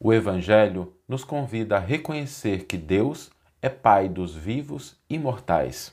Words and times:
O 0.00 0.12
Evangelho 0.12 0.92
nos 1.08 1.24
convida 1.24 1.74
a 1.76 1.80
reconhecer 1.80 2.66
que 2.66 2.76
Deus 2.76 3.32
é 3.60 3.68
Pai 3.68 4.08
dos 4.08 4.32
vivos 4.32 4.96
e 5.10 5.18
mortais. 5.18 5.92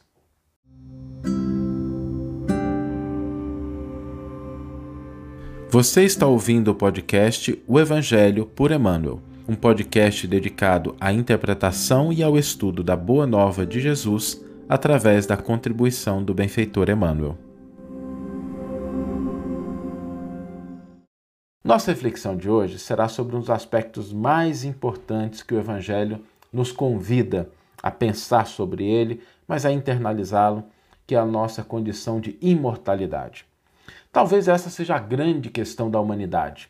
Você 5.72 6.04
está 6.04 6.28
ouvindo 6.28 6.70
o 6.70 6.76
podcast 6.76 7.60
O 7.68 7.80
Evangelho 7.80 8.46
por 8.46 8.72
Emmanuel, 8.72 9.20
um 9.48 9.56
podcast 9.56 10.28
dedicado 10.28 10.96
à 11.02 11.12
interpretação 11.12 12.14
e 12.14 12.22
ao 12.22 12.38
estudo 12.38 12.84
da 12.84 12.96
Boa 12.96 13.26
Nova 13.26 13.66
de 13.66 13.80
Jesus 13.80 14.40
através 14.70 15.26
da 15.26 15.36
contribuição 15.36 16.24
do 16.24 16.32
benfeitor 16.32 16.92
Emmanuel. 16.92 17.36
Nossa 21.66 21.90
reflexão 21.90 22.38
de 22.38 22.48
hoje 22.48 22.78
será 22.78 23.08
sobre 23.08 23.36
um 23.36 23.40
dos 23.40 23.50
aspectos 23.50 24.14
mais 24.14 24.64
importantes 24.64 25.42
que 25.42 25.52
o 25.52 25.58
Evangelho 25.58 26.24
nos 26.54 26.72
convida 26.72 27.50
a 27.82 27.90
pensar 27.90 28.46
sobre 28.46 28.86
ele, 28.86 29.24
mas 29.48 29.66
a 29.66 29.72
internalizá-lo, 29.72 30.64
que 31.08 31.16
é 31.16 31.18
a 31.18 31.26
nossa 31.26 31.64
condição 31.64 32.20
de 32.20 32.38
imortalidade. 32.40 33.48
Talvez 34.12 34.48
essa 34.48 34.70
seja 34.70 34.96
a 34.96 35.00
grande 35.00 35.50
questão 35.50 35.90
da 35.90 36.00
humanidade. 36.00 36.70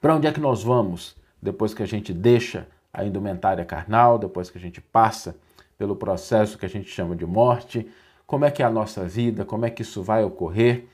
Para 0.00 0.16
onde 0.16 0.26
é 0.26 0.32
que 0.32 0.40
nós 0.40 0.62
vamos 0.62 1.14
depois 1.42 1.74
que 1.74 1.82
a 1.82 1.86
gente 1.86 2.10
deixa 2.10 2.66
a 2.90 3.04
indumentária 3.04 3.66
carnal, 3.66 4.18
depois 4.18 4.48
que 4.48 4.56
a 4.56 4.60
gente 4.62 4.80
passa 4.80 5.36
pelo 5.76 5.94
processo 5.94 6.56
que 6.56 6.64
a 6.64 6.70
gente 6.70 6.88
chama 6.88 7.14
de 7.14 7.26
morte? 7.26 7.86
Como 8.26 8.46
é 8.46 8.50
que 8.50 8.62
é 8.62 8.64
a 8.64 8.70
nossa 8.70 9.04
vida? 9.06 9.44
Como 9.44 9.66
é 9.66 9.68
que 9.68 9.82
isso 9.82 10.02
vai 10.02 10.24
ocorrer? 10.24 10.86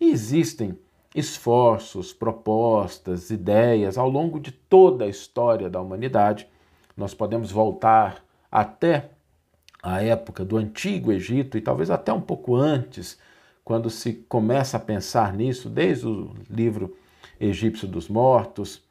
E 0.00 0.10
existem 0.10 0.78
esforços, 1.16 2.12
propostas, 2.12 3.30
ideias 3.30 3.96
ao 3.96 4.06
longo 4.06 4.38
de 4.38 4.52
toda 4.52 5.06
a 5.06 5.08
história 5.08 5.70
da 5.70 5.80
humanidade. 5.80 6.46
Nós 6.94 7.14
podemos 7.14 7.50
voltar 7.50 8.22
até 8.52 9.08
a 9.82 10.02
época 10.02 10.44
do 10.44 10.58
Antigo 10.58 11.10
Egito 11.10 11.56
e 11.56 11.62
talvez 11.62 11.90
até 11.90 12.12
um 12.12 12.20
pouco 12.20 12.54
antes, 12.54 13.18
quando 13.64 13.88
se 13.88 14.12
começa 14.28 14.76
a 14.76 14.80
pensar 14.80 15.32
nisso, 15.32 15.70
desde 15.70 16.06
o 16.06 16.34
livro 16.50 16.94
Egípcio 17.40 17.88
dos 17.88 18.08
Mortos. 18.08 18.82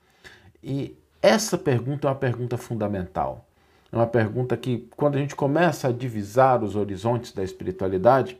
E 0.64 0.98
essa 1.22 1.60
pergunta 1.60 2.08
é 2.08 2.10
uma 2.10 2.18
pergunta 2.18 2.58
fundamental. 2.58 3.46
É 3.92 3.96
uma 3.96 4.08
pergunta 4.08 4.58
que, 4.58 4.90
quando 4.98 5.16
a 5.16 5.20
gente 5.20 5.36
começa 5.36 5.90
a 5.90 5.92
divisar 5.92 6.64
os 6.64 6.76
horizontes 6.76 7.32
da 7.32 7.44
espiritualidade, 7.44 8.36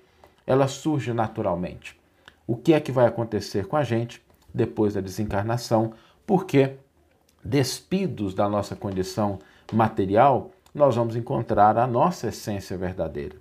ela 0.48 0.68
surge 0.68 1.14
naturalmente 1.14 1.96
o 2.48 2.56
que 2.56 2.74
é 2.74 2.80
que 2.80 2.92
vai 2.92 3.06
acontecer 3.06 3.68
com 3.68 3.76
a 3.76 3.84
gente 3.84 4.22
depois 4.54 4.94
da 4.94 5.02
desencarnação, 5.02 5.94
porque 6.26 6.78
despidos 7.44 8.34
da 8.34 8.50
nossa 8.50 8.76
condição 8.76 9.40
material, 9.72 10.52
nós 10.74 10.96
vamos 10.96 11.16
encontrar 11.16 11.78
a 11.78 11.86
nossa 11.86 12.28
essência 12.28 12.78
verdadeira. 12.78 13.36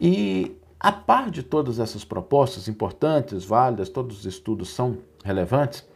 E 0.00 0.56
a 0.78 0.92
par 0.92 1.30
de 1.30 1.42
todas 1.42 1.78
essas 1.78 2.04
propostas 2.04 2.68
importantes, 2.68 3.44
válidas, 3.44 3.88
todos 3.88 4.20
os 4.20 4.26
estudos 4.26 4.68
são 4.68 4.98
relevantes, 5.24 5.86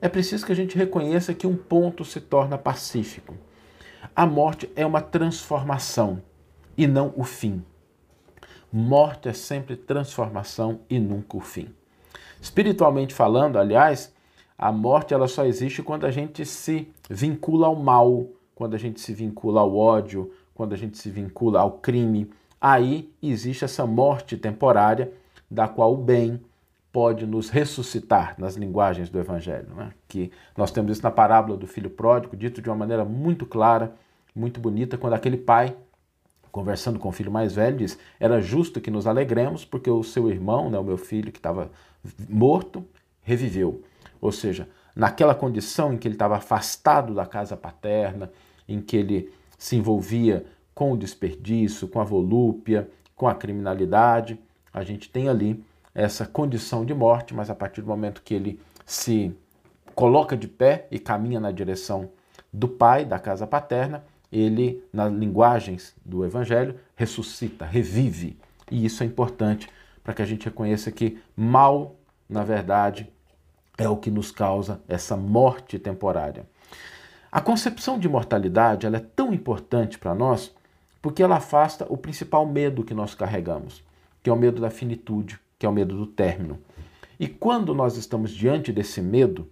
é 0.00 0.08
preciso 0.08 0.44
que 0.44 0.52
a 0.52 0.56
gente 0.56 0.76
reconheça 0.76 1.32
que 1.32 1.46
um 1.46 1.56
ponto 1.56 2.04
se 2.04 2.20
torna 2.20 2.58
pacífico. 2.58 3.34
A 4.14 4.26
morte 4.26 4.70
é 4.76 4.84
uma 4.84 5.00
transformação 5.00 6.22
e 6.76 6.86
não 6.86 7.12
o 7.16 7.24
fim. 7.24 7.64
Morte 8.78 9.26
é 9.26 9.32
sempre 9.32 9.74
transformação 9.74 10.80
e 10.90 10.98
nunca 10.98 11.38
o 11.38 11.40
fim. 11.40 11.70
Espiritualmente 12.38 13.14
falando, 13.14 13.58
aliás, 13.58 14.12
a 14.58 14.70
morte 14.70 15.14
ela 15.14 15.26
só 15.26 15.46
existe 15.46 15.82
quando 15.82 16.04
a 16.04 16.10
gente 16.10 16.44
se 16.44 16.86
vincula 17.08 17.68
ao 17.68 17.74
mal, 17.74 18.26
quando 18.54 18.74
a 18.74 18.78
gente 18.78 19.00
se 19.00 19.14
vincula 19.14 19.62
ao 19.62 19.74
ódio, 19.74 20.30
quando 20.54 20.74
a 20.74 20.76
gente 20.76 20.98
se 20.98 21.08
vincula 21.08 21.60
ao 21.60 21.78
crime. 21.78 22.30
Aí 22.60 23.10
existe 23.22 23.64
essa 23.64 23.86
morte 23.86 24.36
temporária 24.36 25.10
da 25.50 25.66
qual 25.66 25.94
o 25.94 25.96
bem 25.96 26.38
pode 26.92 27.24
nos 27.24 27.48
ressuscitar 27.48 28.34
nas 28.36 28.56
linguagens 28.56 29.08
do 29.08 29.18
Evangelho. 29.18 29.74
Né? 29.74 29.90
Que 30.06 30.30
nós 30.54 30.70
temos 30.70 30.92
isso 30.92 31.02
na 31.02 31.10
parábola 31.10 31.56
do 31.56 31.66
filho 31.66 31.88
pródigo, 31.88 32.36
dito 32.36 32.60
de 32.60 32.68
uma 32.68 32.76
maneira 32.76 33.06
muito 33.06 33.46
clara, 33.46 33.94
muito 34.34 34.60
bonita, 34.60 34.98
quando 34.98 35.14
aquele 35.14 35.38
pai 35.38 35.74
conversando 36.56 36.98
com 36.98 37.10
o 37.10 37.12
filho 37.12 37.30
mais 37.30 37.54
velho, 37.54 37.76
diz: 37.76 37.98
Era 38.18 38.40
justo 38.40 38.80
que 38.80 38.90
nos 38.90 39.06
alegremos, 39.06 39.62
porque 39.62 39.90
o 39.90 40.02
seu 40.02 40.30
irmão, 40.30 40.70
né, 40.70 40.78
o 40.78 40.82
meu 40.82 40.96
filho 40.96 41.30
que 41.30 41.38
estava 41.38 41.70
morto, 42.26 42.82
reviveu. 43.20 43.82
Ou 44.22 44.32
seja, 44.32 44.66
naquela 44.94 45.34
condição 45.34 45.92
em 45.92 45.98
que 45.98 46.08
ele 46.08 46.14
estava 46.14 46.38
afastado 46.38 47.12
da 47.12 47.26
casa 47.26 47.58
paterna, 47.58 48.32
em 48.66 48.80
que 48.80 48.96
ele 48.96 49.30
se 49.58 49.76
envolvia 49.76 50.46
com 50.74 50.92
o 50.92 50.96
desperdício, 50.96 51.88
com 51.88 52.00
a 52.00 52.04
volúpia, 52.04 52.88
com 53.14 53.28
a 53.28 53.34
criminalidade, 53.34 54.40
a 54.72 54.82
gente 54.82 55.10
tem 55.10 55.28
ali 55.28 55.62
essa 55.94 56.24
condição 56.24 56.86
de 56.86 56.94
morte, 56.94 57.34
mas 57.34 57.50
a 57.50 57.54
partir 57.54 57.82
do 57.82 57.88
momento 57.88 58.22
que 58.22 58.32
ele 58.32 58.58
se 58.86 59.36
coloca 59.94 60.34
de 60.34 60.48
pé 60.48 60.86
e 60.90 60.98
caminha 60.98 61.38
na 61.38 61.50
direção 61.50 62.08
do 62.50 62.66
pai, 62.66 63.04
da 63.04 63.18
casa 63.18 63.46
paterna, 63.46 64.04
ele, 64.30 64.82
nas 64.92 65.12
linguagens 65.12 65.94
do 66.04 66.24
Evangelho, 66.24 66.78
ressuscita, 66.94 67.64
revive. 67.64 68.38
E 68.70 68.84
isso 68.84 69.02
é 69.02 69.06
importante 69.06 69.68
para 70.02 70.14
que 70.14 70.22
a 70.22 70.26
gente 70.26 70.44
reconheça 70.44 70.90
que 70.90 71.18
mal, 71.36 71.96
na 72.28 72.44
verdade, 72.44 73.10
é 73.78 73.88
o 73.88 73.96
que 73.96 74.10
nos 74.10 74.30
causa 74.30 74.80
essa 74.88 75.16
morte 75.16 75.78
temporária. 75.78 76.46
A 77.30 77.40
concepção 77.40 77.98
de 77.98 78.08
mortalidade 78.08 78.86
ela 78.86 78.96
é 78.96 79.06
tão 79.14 79.32
importante 79.34 79.98
para 79.98 80.14
nós 80.14 80.54
porque 81.02 81.22
ela 81.22 81.36
afasta 81.36 81.86
o 81.88 81.96
principal 81.96 82.46
medo 82.46 82.82
que 82.82 82.94
nós 82.94 83.14
carregamos, 83.14 83.84
que 84.22 84.30
é 84.30 84.32
o 84.32 84.36
medo 84.36 84.60
da 84.60 84.70
finitude, 84.70 85.38
que 85.58 85.66
é 85.66 85.68
o 85.68 85.72
medo 85.72 85.96
do 85.96 86.06
término. 86.06 86.58
E 87.18 87.28
quando 87.28 87.74
nós 87.74 87.96
estamos 87.96 88.30
diante 88.30 88.72
desse 88.72 89.00
medo, 89.00 89.50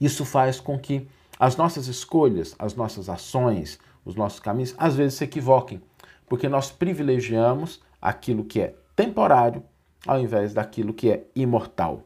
isso 0.00 0.24
faz 0.24 0.60
com 0.60 0.78
que 0.78 1.06
as 1.42 1.56
nossas 1.56 1.88
escolhas, 1.88 2.54
as 2.56 2.76
nossas 2.76 3.08
ações, 3.08 3.76
os 4.04 4.14
nossos 4.14 4.38
caminhos, 4.38 4.76
às 4.78 4.94
vezes 4.94 5.14
se 5.14 5.24
equivoquem, 5.24 5.82
porque 6.28 6.48
nós 6.48 6.70
privilegiamos 6.70 7.82
aquilo 8.00 8.44
que 8.44 8.60
é 8.60 8.76
temporário 8.94 9.60
ao 10.06 10.20
invés 10.20 10.54
daquilo 10.54 10.94
que 10.94 11.10
é 11.10 11.24
imortal. 11.34 12.04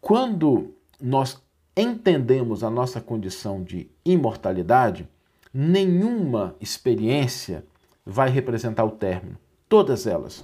Quando 0.00 0.74
nós 0.98 1.38
entendemos 1.76 2.64
a 2.64 2.70
nossa 2.70 2.98
condição 2.98 3.62
de 3.62 3.90
imortalidade, 4.06 5.06
nenhuma 5.52 6.56
experiência 6.58 7.62
vai 8.06 8.30
representar 8.30 8.86
o 8.86 8.92
término. 8.92 9.36
Todas 9.68 10.06
elas, 10.06 10.42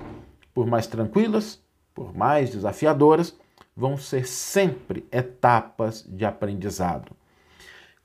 por 0.53 0.67
mais 0.67 0.87
tranquilas, 0.87 1.63
por 1.95 2.15
mais 2.15 2.51
desafiadoras, 2.51 3.35
vão 3.75 3.97
ser 3.97 4.27
sempre 4.27 5.07
etapas 5.11 6.05
de 6.07 6.27
aprendizado. 6.27 7.17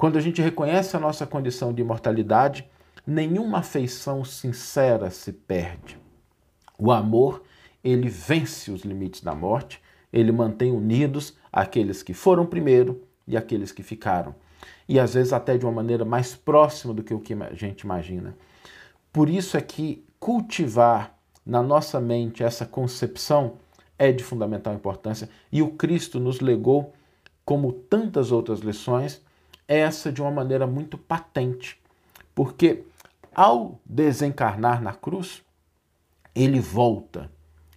Quando 0.02 0.18
a 0.18 0.20
gente 0.20 0.42
reconhece 0.42 0.98
a 0.98 1.00
nossa 1.00 1.28
condição 1.28 1.72
de 1.72 1.84
imortalidade, 1.84 2.68
nenhuma 3.06 3.60
afeição 3.60 4.26
sincera 4.26 5.12
se 5.12 5.32
perde. 5.32 5.96
O 6.76 6.92
amor, 6.92 7.44
ele 7.84 8.10
vence 8.10 8.72
os 8.72 8.82
limites 8.82 9.22
da 9.22 9.36
morte, 9.36 9.80
ele 10.12 10.32
mantém 10.32 10.72
unidos 10.72 11.38
aqueles 11.54 12.02
que 12.02 12.16
foram 12.16 12.48
primeiro 12.48 13.04
e 13.28 13.38
aqueles 13.38 13.72
que 13.72 13.84
ficaram. 13.84 14.34
E 14.90 15.00
às 15.00 15.14
vezes 15.14 15.34
até 15.34 15.56
de 15.56 15.68
uma 15.68 15.72
maneira 15.72 16.04
mais 16.04 16.34
próxima 16.34 16.96
do 16.96 17.04
que 17.04 17.14
o 17.14 17.20
que 17.20 17.36
a 17.36 17.54
gente 17.54 17.82
imagina. 17.82 18.36
Por 19.14 19.30
isso 19.30 19.56
é 19.56 19.62
que 19.62 20.04
cultivar 20.20 21.16
na 21.46 21.62
nossa 21.62 22.00
mente 22.02 22.44
essa 22.44 22.66
concepção 22.66 23.58
é 24.00 24.12
de 24.12 24.24
fundamental 24.24 24.74
importância 24.74 25.30
e 25.52 25.62
o 25.62 25.74
Cristo 25.74 26.20
nos 26.20 26.40
legou, 26.40 26.92
como 27.46 27.72
tantas 27.72 28.32
outras 28.32 28.62
lições, 28.62 29.22
essa 29.72 30.12
de 30.12 30.22
uma 30.22 30.32
maneira 30.32 30.68
muito 30.68 30.98
patente, 30.98 31.80
porque 32.36 32.84
ao 33.34 33.80
desencarnar 33.86 34.82
na 34.82 34.94
cruz, 34.94 35.42
ele 36.36 36.60
volta. 36.60 37.32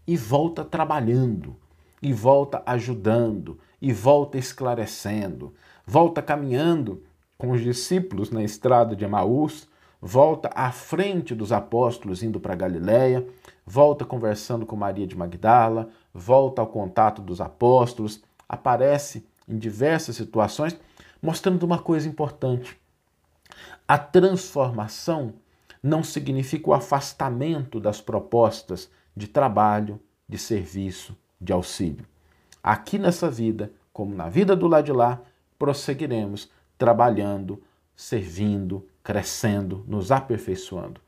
E 0.06 0.16
volta 0.16 0.64
trabalhando, 0.64 1.56
e 2.02 2.12
volta 2.12 2.62
ajudando, 2.66 3.58
e 3.80 3.92
volta 3.92 4.36
esclarecendo, 4.36 5.54
volta 5.86 6.20
caminhando 6.20 7.02
com 7.38 7.52
os 7.52 7.62
discípulos 7.62 8.30
na 8.30 8.42
estrada 8.42 8.94
de 8.94 9.04
Emaús, 9.04 9.66
volta 10.02 10.50
à 10.54 10.70
frente 10.70 11.34
dos 11.34 11.52
apóstolos 11.52 12.22
indo 12.22 12.38
para 12.38 12.54
Galiléia, 12.54 13.26
volta 13.64 14.04
conversando 14.04 14.66
com 14.66 14.76
Maria 14.76 15.06
de 15.06 15.16
Magdala, 15.16 15.88
volta 16.12 16.60
ao 16.60 16.66
contato 16.66 17.22
dos 17.22 17.40
apóstolos, 17.40 18.22
aparece 18.46 19.26
em 19.48 19.56
diversas 19.56 20.16
situações 20.16 20.76
mostrando 21.24 21.62
uma 21.62 21.78
coisa 21.78 22.06
importante. 22.06 22.78
A 23.88 23.96
transformação 23.96 25.32
não 25.82 26.04
significa 26.04 26.68
o 26.68 26.74
afastamento 26.74 27.80
das 27.80 27.98
propostas 27.98 28.90
de 29.16 29.26
trabalho, 29.26 29.98
de 30.28 30.36
serviço, 30.36 31.16
de 31.40 31.50
auxílio. 31.50 32.04
Aqui 32.62 32.98
nessa 32.98 33.30
vida, 33.30 33.72
como 33.90 34.14
na 34.14 34.28
vida 34.28 34.54
do 34.54 34.68
lado 34.68 34.84
de 34.84 34.92
lá, 34.92 35.18
prosseguiremos 35.58 36.50
trabalhando, 36.76 37.62
servindo, 37.96 38.86
crescendo, 39.02 39.82
nos 39.88 40.12
aperfeiçoando. 40.12 41.00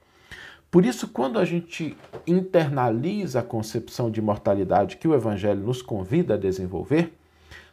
Por 0.70 0.86
isso, 0.86 1.08
quando 1.08 1.38
a 1.38 1.44
gente 1.44 1.94
internaliza 2.26 3.40
a 3.40 3.42
concepção 3.42 4.10
de 4.10 4.20
imortalidade 4.20 4.96
que 4.96 5.06
o 5.06 5.14
Evangelho 5.14 5.60
nos 5.60 5.82
convida 5.82 6.34
a 6.34 6.38
desenvolver, 6.38 7.12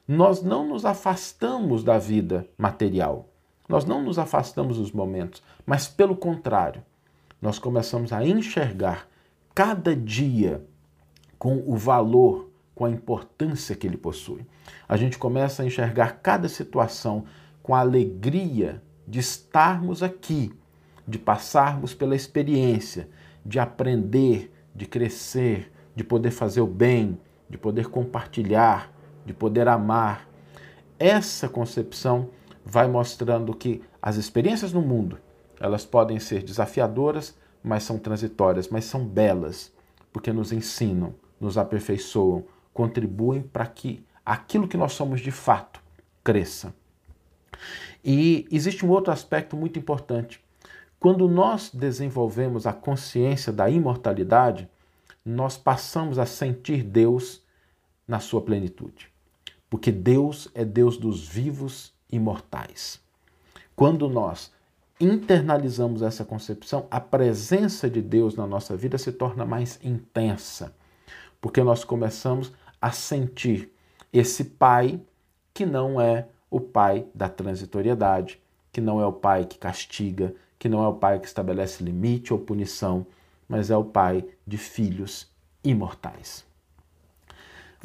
nós 0.08 0.44
não 0.44 0.68
nos 0.68 0.86
afastamos 0.86 1.84
da 1.84 1.98
vida 1.98 2.48
material, 2.58 3.30
nós 3.68 3.86
não 3.86 4.04
nos 4.04 4.20
afastamos 4.20 4.78
dos 4.78 4.92
momentos, 4.92 5.42
mas 5.66 5.88
pelo 5.88 6.16
contrário, 6.16 6.84
nós 7.42 7.58
começamos 7.58 8.12
a 8.12 8.26
enxergar 8.26 9.08
cada 9.56 9.96
dia 9.96 10.66
com 11.40 11.64
o 11.66 11.76
valor, 11.76 12.50
com 12.76 12.86
a 12.86 12.90
importância 12.90 13.76
que 13.76 13.88
ele 13.88 13.98
possui. 13.98 14.46
A 14.88 14.98
gente 14.98 15.18
começa 15.18 15.64
a 15.64 15.66
enxergar 15.66 16.20
cada 16.22 16.48
situação 16.48 17.26
com 17.62 17.74
a 17.74 17.80
alegria 17.80 18.82
de 19.08 19.20
estarmos 19.20 20.04
aqui, 20.04 20.54
de 21.08 21.20
passarmos 21.20 21.94
pela 21.94 22.16
experiência, 22.16 23.10
de 23.46 23.60
aprender, 23.60 24.54
de 24.76 24.86
crescer, 24.86 25.72
de 25.96 26.04
poder 26.04 26.32
fazer 26.32 26.62
o 26.62 26.68
bem, 26.68 27.20
de 27.50 27.58
poder 27.58 27.88
compartilhar, 27.88 28.93
de 29.26 29.34
poder 29.34 29.68
amar. 29.68 30.28
Essa 31.00 31.50
concepção 31.50 32.30
vai 32.66 32.88
mostrando 32.88 33.54
que 33.54 33.82
as 34.02 34.16
experiências 34.16 34.74
no 34.74 34.82
mundo, 34.82 35.18
elas 35.60 35.86
podem 35.86 36.20
ser 36.20 36.44
desafiadoras, 36.44 37.38
mas 37.64 37.84
são 37.84 37.98
transitórias, 37.98 38.68
mas 38.68 38.86
são 38.86 39.06
belas, 39.06 39.72
porque 40.12 40.34
nos 40.34 40.52
ensinam, 40.52 41.16
nos 41.40 41.58
aperfeiçoam, 41.58 42.44
contribuem 42.74 43.42
para 43.42 43.66
que 43.66 44.06
aquilo 44.26 44.68
que 44.68 44.78
nós 44.78 44.94
somos 44.94 45.22
de 45.22 45.32
fato 45.32 45.82
cresça. 46.24 46.74
E 48.04 48.46
existe 48.52 48.86
um 48.86 48.90
outro 48.90 49.14
aspecto 49.14 49.56
muito 49.56 49.80
importante. 49.80 50.44
Quando 51.00 51.28
nós 51.28 51.70
desenvolvemos 51.74 52.66
a 52.66 52.74
consciência 52.74 53.52
da 53.52 53.70
imortalidade, 53.70 54.70
nós 55.26 55.58
passamos 55.58 56.20
a 56.20 56.26
sentir 56.26 56.84
Deus 56.84 57.42
na 58.08 58.20
sua 58.20 58.42
plenitude. 58.42 59.13
Porque 59.74 59.92
Deus 59.92 60.48
é 60.54 60.64
Deus 60.64 60.98
dos 60.98 61.28
vivos 61.28 61.92
imortais. 62.12 63.02
Quando 63.76 64.08
nós 64.08 64.52
internalizamos 65.00 66.04
essa 66.04 66.24
concepção, 66.24 66.86
a 66.92 67.02
presença 67.02 67.90
de 67.90 68.00
Deus 68.00 68.36
na 68.36 68.46
nossa 68.46 68.78
vida 68.78 69.00
se 69.00 69.12
torna 69.12 69.48
mais 69.48 69.80
intensa, 69.84 70.76
porque 71.42 71.64
nós 71.64 71.84
começamos 71.84 72.54
a 72.80 72.92
sentir 72.92 73.74
esse 74.14 74.44
Pai 74.44 75.02
que 75.52 75.66
não 75.66 76.00
é 76.00 76.28
o 76.52 76.60
Pai 76.60 77.08
da 77.12 77.28
transitoriedade, 77.28 78.40
que 78.72 78.80
não 78.80 79.02
é 79.02 79.08
o 79.08 79.14
Pai 79.14 79.44
que 79.44 79.58
castiga, 79.58 80.36
que 80.60 80.70
não 80.70 80.84
é 80.84 80.88
o 80.88 80.94
Pai 80.94 81.20
que 81.20 81.26
estabelece 81.26 81.84
limite 81.84 82.32
ou 82.32 82.38
punição, 82.38 83.08
mas 83.50 83.72
é 83.72 83.76
o 83.76 83.84
Pai 83.84 84.24
de 84.46 84.56
filhos 84.60 85.32
imortais. 85.64 86.46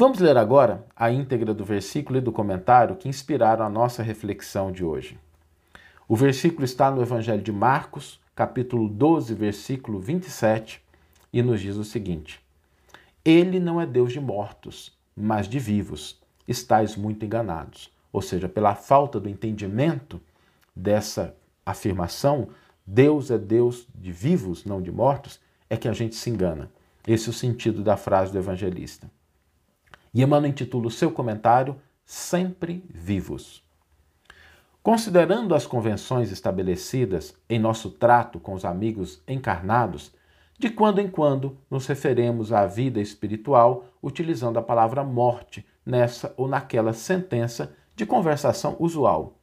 Vamos 0.01 0.21
ler 0.21 0.37
agora 0.37 0.87
a 0.95 1.11
íntegra 1.11 1.53
do 1.53 1.65
versículo 1.65 2.19
e 2.19 2.23
do 2.23 2.31
comentário 2.31 2.95
que 2.95 3.09
inspiraram 3.09 3.67
a 3.67 3.69
nossa 3.69 4.01
reflexão 4.01 4.71
de 4.71 4.85
hoje. 4.85 5.19
O 6.07 6.15
versículo 6.15 6.65
está 6.65 6.89
no 6.89 7.03
Evangelho 7.03 7.43
de 7.43 7.51
Marcos, 7.51 8.21
capítulo 8.33 8.89
12, 8.89 9.35
versículo 9.35 9.99
27, 9.99 10.81
e 11.33 11.43
nos 11.43 11.61
diz 11.61 11.75
o 11.75 11.83
seguinte: 11.83 12.41
Ele 13.25 13.59
não 13.59 13.81
é 13.81 13.87
Deus 13.87 14.13
de 14.13 14.21
mortos, 14.21 14.97
mas 15.17 15.49
de 15.49 15.59
vivos. 15.59 16.23
Estais 16.47 16.95
muito 16.95 17.25
enganados. 17.25 17.93
Ou 18.13 18.23
seja, 18.23 18.49
pela 18.49 18.77
falta 18.77 19.19
do 19.19 19.29
entendimento 19.29 20.21
dessa 20.77 21.35
afirmação, 21.67 22.51
Deus 22.87 23.33
é 23.33 23.37
Deus 23.37 23.89
de 23.93 24.13
vivos, 24.13 24.65
não 24.65 24.81
de 24.81 24.93
mortos, 24.93 25.41
é 25.69 25.77
que 25.77 25.89
a 25.89 25.93
gente 25.93 26.15
se 26.15 26.31
engana. 26.31 26.71
Esse 27.05 27.27
é 27.27 27.31
o 27.31 27.35
sentido 27.35 27.83
da 27.83 27.97
frase 27.97 28.31
do 28.31 28.39
evangelista. 28.39 29.11
E 30.13 30.23
Emmanuel 30.23 30.51
intitula 30.51 30.87
o 30.87 30.91
seu 30.91 31.11
comentário 31.11 31.77
Sempre 32.05 32.85
Vivos. 32.89 33.63
Considerando 34.83 35.55
as 35.55 35.67
convenções 35.67 36.33
estabelecidas 36.33 37.37
em 37.49 37.59
nosso 37.59 37.91
trato 37.91 38.41
com 38.41 38.55
os 38.55 38.65
amigos 38.65 39.23
encarnados, 39.29 40.13
de 40.59 40.71
quando 40.71 40.99
em 40.99 41.09
quando 41.09 41.57
nos 41.71 41.87
referemos 41.87 42.53
à 42.53 42.67
vida 42.67 43.01
espiritual 43.01 43.85
utilizando 44.03 44.59
a 44.59 44.63
palavra 44.63 45.05
morte 45.05 45.65
nessa 45.85 46.33
ou 46.37 46.49
naquela 46.49 46.93
sentença 46.93 47.77
de 47.95 48.07
conversação 48.07 48.77
usual. 48.79 49.39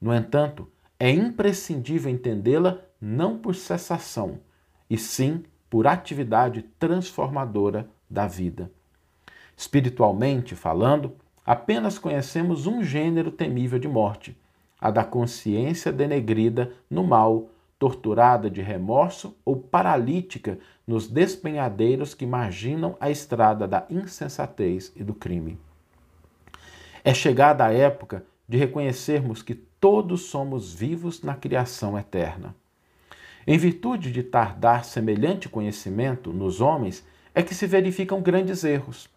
No 0.00 0.14
entanto, 0.14 0.68
é 0.98 1.10
imprescindível 1.10 2.10
entendê-la 2.10 2.80
não 3.00 3.38
por 3.38 3.54
cessação, 3.54 4.40
e 4.88 4.98
sim 4.98 5.44
por 5.68 5.86
atividade 5.86 6.62
transformadora 6.78 7.88
da 8.08 8.26
vida. 8.26 8.70
Espiritualmente 9.56 10.54
falando, 10.54 11.12
apenas 11.44 11.98
conhecemos 11.98 12.66
um 12.66 12.82
gênero 12.82 13.30
temível 13.30 13.78
de 13.78 13.88
morte, 13.88 14.36
a 14.80 14.90
da 14.90 15.04
consciência 15.04 15.92
denegrida 15.92 16.72
no 16.90 17.04
mal, 17.04 17.48
torturada 17.78 18.50
de 18.50 18.62
remorso 18.62 19.36
ou 19.44 19.56
paralítica 19.56 20.58
nos 20.86 21.08
despenhadeiros 21.08 22.14
que 22.14 22.26
marginam 22.26 22.96
a 23.00 23.10
estrada 23.10 23.66
da 23.66 23.86
insensatez 23.90 24.92
e 24.96 25.02
do 25.02 25.14
crime. 25.14 25.58
É 27.02 27.12
chegada 27.12 27.64
a 27.66 27.72
época 27.72 28.24
de 28.48 28.56
reconhecermos 28.56 29.42
que 29.42 29.54
todos 29.54 30.22
somos 30.22 30.72
vivos 30.72 31.22
na 31.22 31.34
criação 31.34 31.98
eterna. 31.98 32.54
Em 33.46 33.58
virtude 33.58 34.10
de 34.10 34.22
tardar 34.22 34.84
semelhante 34.84 35.48
conhecimento 35.48 36.32
nos 36.32 36.62
homens, 36.62 37.06
é 37.34 37.42
que 37.42 37.54
se 37.54 37.66
verificam 37.66 38.22
grandes 38.22 38.64
erros. 38.64 39.10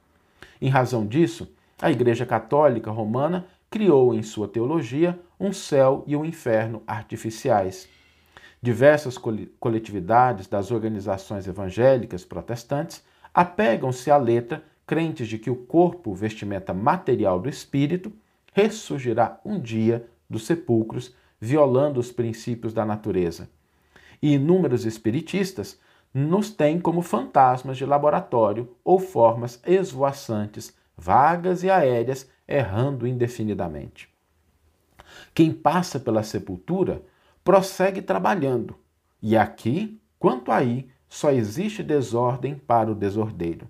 Em 0.62 0.70
razão 0.70 1.06
disso, 1.06 1.52
a 1.82 1.92
Igreja 1.92 2.26
Católica 2.26 2.90
Romana 2.90 3.46
criou 3.70 4.14
em 4.14 4.24
sua 4.24 4.48
teologia 4.48 5.20
um 5.40 5.54
céu 5.54 6.04
e 6.08 6.16
um 6.16 6.26
inferno 6.26 6.82
artificiais. 6.88 7.88
Diversas 8.62 9.18
coletividades 9.60 10.48
das 10.48 10.72
organizações 10.72 11.48
evangélicas 11.48 12.26
protestantes 12.26 13.04
apegam-se 13.34 14.10
à 14.10 14.18
letra, 14.18 14.64
crentes 14.86 15.28
de 15.28 15.38
que 15.38 15.50
o 15.50 15.56
corpo, 15.56 16.16
vestimenta 16.16 16.74
material 16.74 17.40
do 17.40 17.48
espírito, 17.48 18.12
ressurgirá 18.54 19.40
um 19.46 19.60
dia 19.60 20.08
dos 20.28 20.48
sepulcros, 20.48 21.14
violando 21.40 22.00
os 22.00 22.12
princípios 22.12 22.74
da 22.74 22.84
natureza. 22.84 23.48
E 24.20 24.34
inúmeros 24.34 24.86
espiritistas 24.86 25.80
nos 26.18 26.50
têm 26.50 26.80
como 26.80 27.04
fantasmas 27.04 27.78
de 27.78 27.86
laboratório 27.86 28.76
ou 28.84 29.00
formas 29.00 29.62
esvoaçantes, 29.68 30.76
vagas 30.98 31.62
e 31.62 31.70
aéreas 31.70 32.28
errando 32.48 33.06
indefinidamente. 33.06 34.10
Quem 35.32 35.52
passa 35.52 36.00
pela 36.00 36.24
sepultura 36.24 37.04
prossegue 37.44 38.02
trabalhando, 38.02 38.76
e 39.22 39.38
aqui, 39.38 40.02
quanto 40.18 40.52
aí, 40.52 40.90
só 41.08 41.32
existe 41.32 41.84
desordem 41.84 42.56
para 42.56 42.92
o 42.92 42.96
desordeiro. 42.96 43.70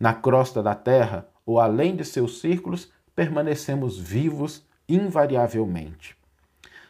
Na 0.00 0.14
crosta 0.14 0.62
da 0.62 0.74
terra, 0.74 1.28
ou 1.44 1.60
além 1.60 1.94
de 1.94 2.04
seus 2.04 2.40
círculos, 2.40 2.90
permanecemos 3.14 3.98
vivos 3.98 4.66
invariavelmente. 4.88 6.16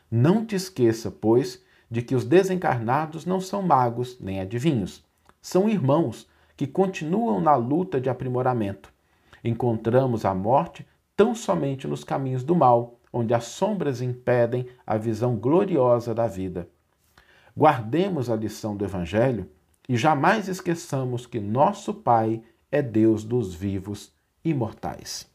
Não 0.09 0.47
te 0.47 0.55
esqueça, 0.55 1.11
pois, 1.11 1.63
de 1.91 2.03
que 2.03 2.15
os 2.15 2.25
desencarnados 2.25 3.25
não 3.25 3.41
são 3.41 3.63
magos 3.63 4.19
nem 4.21 4.41
adivinhos. 4.41 5.05
São 5.41 5.69
irmãos 5.69 6.29
que 6.57 6.67
continuam 6.67 7.41
na 7.41 7.55
luta 7.55 8.01
de 8.01 8.11
aprimoramento. 8.11 8.93
Encontramos 9.43 10.25
a 10.25 10.35
morte 10.35 10.87
tão 11.17 11.35
somente 11.35 11.87
nos 11.87 12.05
caminhos 12.05 12.45
do 12.45 12.55
mal, 12.55 12.99
onde 13.13 13.33
as 13.33 13.45
sombras 13.45 14.03
impedem 14.03 14.69
a 14.87 14.97
visão 14.97 15.37
gloriosa 15.37 16.15
da 16.15 16.27
vida. 16.27 16.69
Guardemos 17.57 18.29
a 18.29 18.37
lição 18.37 18.77
do 18.77 18.85
Evangelho 18.85 19.51
e 19.89 19.97
jamais 19.97 20.49
esqueçamos 20.49 21.27
que 21.27 21.41
nosso 21.41 21.95
Pai 21.95 22.43
é 22.71 22.83
Deus 22.83 23.25
dos 23.25 23.55
vivos 23.55 24.13
imortais. 24.45 25.29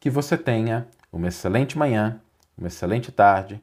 Que 0.00 0.08
você 0.08 0.38
tenha 0.38 0.88
uma 1.12 1.28
excelente 1.28 1.76
manhã, 1.76 2.20
uma 2.56 2.68
excelente 2.68 3.12
tarde 3.12 3.62